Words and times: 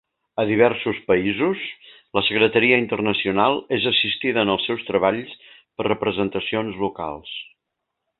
A 0.41 0.43
diversos 0.51 0.99
països, 1.09 1.65
la 2.19 2.23
Secretaria 2.29 2.79
Internacional 2.83 3.59
és 3.79 3.85
assistida 3.93 4.45
en 4.47 4.53
els 4.55 4.65
seus 4.71 4.81
treballs 4.91 5.37
per 5.51 5.87
representacions 5.89 6.81
locals. 6.87 7.37